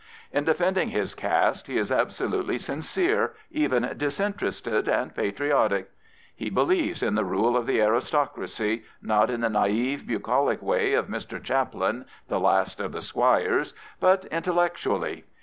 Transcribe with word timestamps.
In 0.31 0.45
defending 0.45 0.89
his 0.89 1.13
caste 1.13 1.67
he 1.67 1.77
is 1.77 1.91
absolutely 1.91 2.57
sincere, 2.57 3.33
even 3.51 3.93
disinterested 3.97 4.87
and 4.89 5.13
patriotic. 5.13 5.91
He 6.35 6.49
believes 6.49 7.03
in 7.03 7.13
the 7.13 7.23
rule 7.23 7.55
of 7.55 7.67
the 7.67 7.79
aristocracy, 7.83 8.81
not 8.99 9.29
in 9.29 9.41
the 9.41 9.47
naive, 9.51 10.07
bucolic 10.07 10.59
way 10.63 10.93
of 10.95 11.05
Mr. 11.05 11.39
Chaplin, 11.39 12.05
the 12.29 12.39
last 12.39 12.79
of 12.79 12.93
the" 12.93 13.01
squires," 13.13 13.75
bu't 13.99 14.25
intellectually. 14.31 15.23